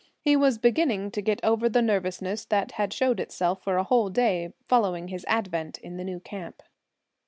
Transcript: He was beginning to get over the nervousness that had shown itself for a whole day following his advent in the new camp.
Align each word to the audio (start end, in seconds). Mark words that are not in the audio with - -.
He 0.19 0.35
was 0.35 0.57
beginning 0.57 1.11
to 1.11 1.21
get 1.21 1.39
over 1.43 1.69
the 1.69 1.79
nervousness 1.79 2.43
that 2.45 2.71
had 2.71 2.91
shown 2.91 3.19
itself 3.19 3.63
for 3.63 3.77
a 3.77 3.83
whole 3.83 4.09
day 4.09 4.51
following 4.67 5.09
his 5.09 5.25
advent 5.29 5.77
in 5.77 5.97
the 5.97 6.03
new 6.03 6.19
camp. 6.19 6.63